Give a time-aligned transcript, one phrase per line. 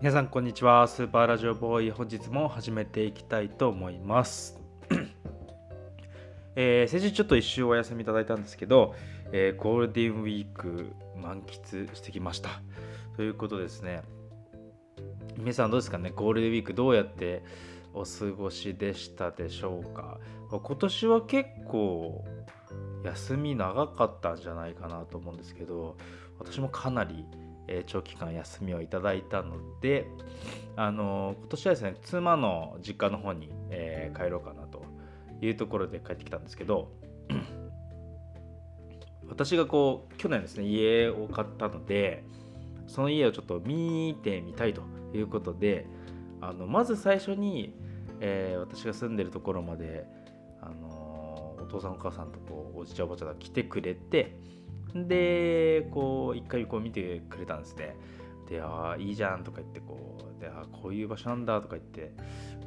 [0.00, 0.88] 皆さんこんにちは。
[0.88, 1.90] スーパーラジオボーイ。
[1.90, 4.58] 本日も始めていきたいと思います。
[6.56, 8.94] えー、先週ちょっと一周お休みいただいたんですけど、
[9.30, 12.62] えー、ゴールデンウィーク満喫してきました。
[13.16, 14.00] ということですね。
[15.36, 16.14] 皆さんどうですかね？
[16.16, 17.44] ゴールデンウィークどうやって
[17.92, 20.18] お過ごしでしたでしょうか？
[20.48, 22.24] 今年は結構
[23.04, 25.98] 休み長かったんじゃないかなと思うんですけど
[26.38, 27.26] 私もかなり
[27.70, 30.06] え長期間休みをいただいたので、
[30.76, 34.82] あの今年はですね妻の実家の方に、え、帰ろうかなと
[35.40, 36.90] いうところで帰ってきたんですけど
[39.28, 42.24] 私がこう去年ですね家を買ったので
[42.88, 44.82] その家をちょっと見てみたいと
[45.14, 45.86] いうことで
[46.40, 47.76] あのまず最初に、
[48.18, 50.06] えー、私が住んでるところまで、
[50.60, 54.36] あのお父さんお母さんとこうおじちゃんおばちゃんが来てくれて
[54.94, 57.96] でこう一回こう見てくれたんですね。
[58.48, 62.12] でああいいじゃんとか言ってこうであこういう場所なんだとか言って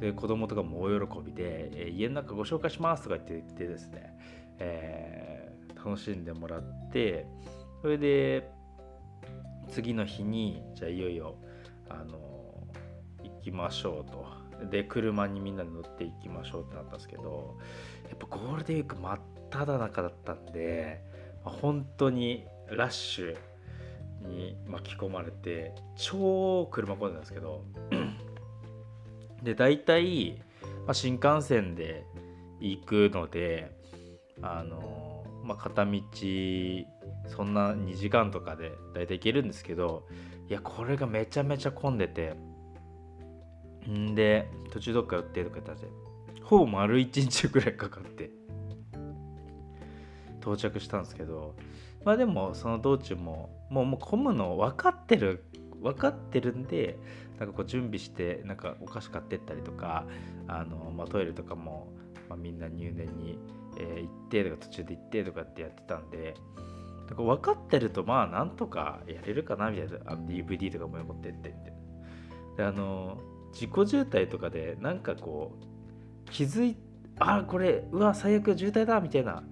[0.00, 4.16] で子供とかも大喜びで、えー、家の中ご紹介しますとか言って言ってですね、
[4.58, 7.26] えー、楽しんでもらって
[7.82, 8.50] それで
[9.68, 11.36] 次の日にじゃあいよいよ
[11.90, 12.18] あの
[13.22, 14.44] 行きましょうと。
[14.70, 17.58] で車にみんなで乗っていきましょうってなったんですけど
[18.08, 21.04] やっぱゴールデンウィーク真っ只中だったんで
[21.44, 23.36] 本当にラッシュ
[24.26, 27.62] に巻き込まれて超車混んでたんですけど
[29.42, 30.42] で大体、
[30.86, 32.04] まあ、新幹線で
[32.60, 33.76] 行くので
[34.40, 36.00] あの、まあ、片道
[37.28, 40.06] そんな2時間とかで大体行けるんですけど
[40.48, 42.34] いやこれがめちゃめちゃ混んでて
[43.88, 45.88] んで途中どっか寄ってとか言ったんで
[46.42, 48.30] ほぼ丸1日ぐらいかかって
[50.44, 51.54] 到着したんですけど
[52.04, 55.44] まあでもその道中ももうもう混むの分かってる
[55.82, 56.98] 分かってるんで
[57.38, 60.06] なんかこう準備してなんかお菓子買ってったりとか
[60.46, 61.88] あの、まあ、トイレとかも、
[62.28, 63.38] まあ、みんな入念に、
[63.78, 66.34] えー、行ってとか途中で行ってとかってやってたんで
[67.08, 71.74] なんか分かってるとまあなんとかやれるかなみたいなあの DVD とかも持ってってみたいな。
[72.56, 73.18] であの
[73.52, 76.76] 自己渋滞とかでなんかこう気づい
[77.18, 79.42] あこれうわ最悪渋滞だみたいな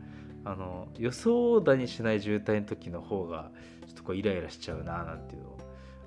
[0.44, 3.50] あの予想だにしない渋滞の時の方が
[3.86, 5.58] ちょっとこうイライラしちゃうななんていうのを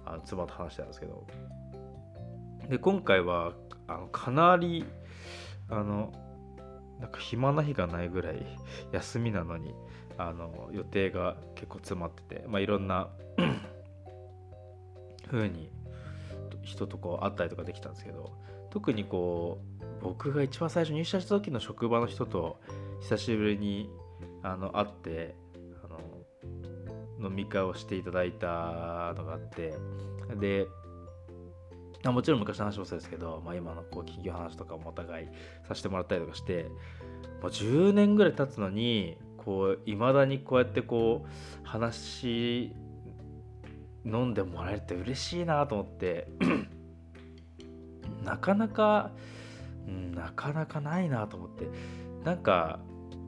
[0.06, 1.26] あの妻と話したんですけど。
[2.70, 3.54] で今回は
[3.88, 4.86] あのかなり
[5.70, 6.12] あの
[7.00, 8.46] なんか暇な日がないぐらい
[8.92, 9.76] 休みなのに
[10.18, 13.10] あの予定が結構詰まってて、まあ、いろんな
[15.30, 15.70] 風に
[16.64, 18.32] 人とこう会ったりとかできたんですけど
[18.72, 22.60] 特にこう僕が一番最初入社した時の職場の人と
[23.02, 23.90] 久しぶりに
[24.46, 25.36] あの会って
[25.84, 29.74] あの飲み会をしていただいたのがあって
[30.40, 30.68] で
[32.12, 35.28] もちろん昔の話もそうですけど、まあ、今のこう企業話とかもお互い
[35.68, 36.66] させてもらったりとかして
[37.42, 42.72] もう10年ぐらい経つのにこう未だにこうやってこう話
[44.06, 46.28] 飲んでもらえるって嬉しいなと思って
[48.24, 49.10] なかなか、
[49.88, 51.68] うん、なかなかないなと思って
[52.24, 52.80] なんか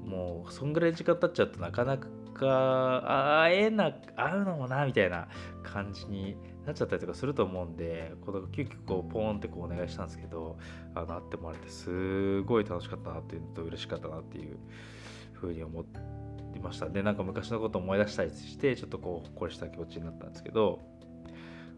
[0.08, 5.28] もうそんぐらい時間経っちゃうとなかなか会えな会うのもなみたいな
[5.64, 10.58] 感じになっちゃったりとかすると思うんでこの急遽こうポーンってこうお願いしたんですけど
[10.96, 14.58] あの会ってもらえてすごい楽しかったなっていうのと嬉しかったなっていう
[15.34, 15.86] ふうに思
[16.56, 16.90] いました。
[16.90, 20.80] でなんか昔のこと思い出したりしてちょっとこうほっこりした気持ちになったんですけど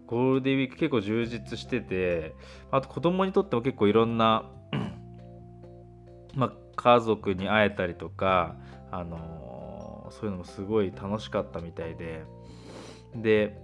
[0.06, 2.35] ゴールデンウィーク結構充実してて
[2.72, 4.50] あと子供にとっても結構いろんな
[6.35, 8.56] まあ家族に会えたりとか、
[8.90, 12.23] あのー、そういうのもすごい楽しかったみたいで
[13.13, 13.59] で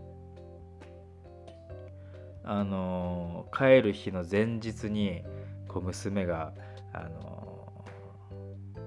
[2.44, 5.24] あのー、帰る日の前日に
[5.70, 6.52] こう娘が、
[6.92, 8.82] あのー、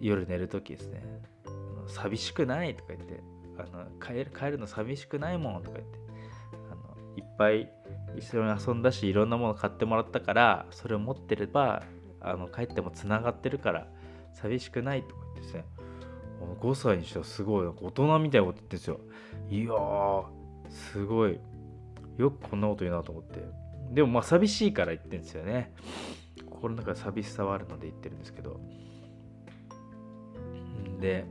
[0.00, 1.04] 夜寝る時ですね
[1.86, 3.22] 「寂しくない?」とか言って
[3.58, 5.98] あの帰る「帰るの寂しくないもん」とか言って
[6.72, 7.70] あのいっぱい
[8.16, 11.84] 一緒に遊んだしいろんなもの買ってもらったからそれを持ってれば
[12.20, 13.86] あの帰ってもつながってるから
[14.32, 15.64] 寂しくないとか言ってですね
[16.60, 19.00] 5歳にしてはすごい大人みたいなこと言ってるんですよ。
[19.50, 20.24] いやー
[20.70, 21.38] すごい。
[22.16, 23.40] よくこんなこと言うなと思って。
[23.90, 25.72] でもまあ寂しいから言ってるんですよね。
[26.50, 28.60] 心の中で寂しさはあるので言ってるんですけど。
[31.00, 31.24] で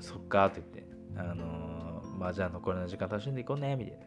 [0.00, 0.86] そっかって言って
[1.16, 4.06] あのー、まあじゃあ残りの時間楽しんでいこうねみたいな。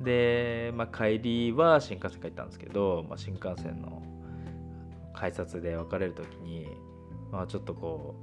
[0.00, 4.02] で、まあ、帰りは新幹線帰ったんですけど、まあ、新幹線の
[5.22, 6.66] 改札で別れる時に
[7.30, 8.16] まあちょっとこ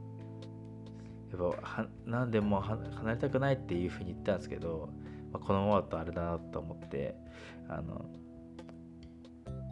[1.31, 4.89] うやっぱなんでも離れたくないっていうふうに言ったんですけど
[5.31, 7.15] まあ、このままだとあれだなと思って
[7.69, 8.03] あの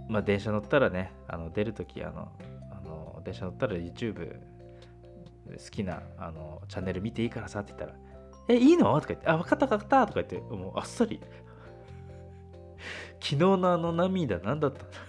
[0.08, 2.32] まあ電車乗ったらねあの出るときあの
[2.72, 4.40] あの電車乗ったら YouTube
[5.48, 8.00] 好きなあのチャンネル見ていいからさって言ったら
[8.48, 11.20] 「えいいの?」とか言って「あ分かった分かった」とか言ってもうあっさり
[13.20, 15.07] 昨日のあの涙何だったんだ？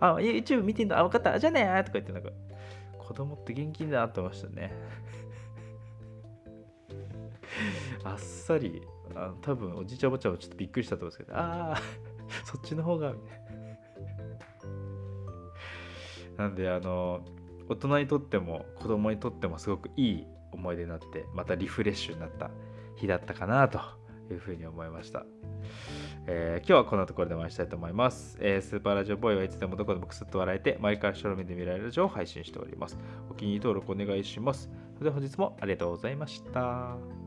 [0.00, 0.98] あ、YouTube 見てんだ。
[0.98, 1.38] あ、分かった。
[1.38, 2.30] じゃあねとか言って、なんか、
[2.98, 4.72] 子供って元気だなって思いましたね。
[8.04, 8.82] あっさり、
[9.14, 11.76] あの多分おじいちゃんおばちゃんもちょっとびっくりしたと思うんですけど、ああ、
[12.44, 13.14] そっちの方が、
[16.36, 16.44] な。
[16.44, 17.24] なんで、あの、
[17.68, 22.50] 大人にとっても子供にとってもすごくいい思い出になって、またリフレッシュになった
[22.96, 23.80] 日だったかなと
[24.30, 25.24] いうふうに思いました。
[26.26, 32.98] えー、今日はこんなところでお会いしたいと思います、えー、スーパーラジオボーイはいつでもどこでもくすっと笑えて、毎回白目で見られるラジオを配信しております。
[33.30, 34.70] お気に入り登録お願いします。
[34.94, 37.23] それでは本日もありがとうございました。